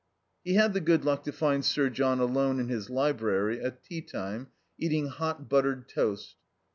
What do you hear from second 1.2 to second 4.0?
to find Sir John alone in his library at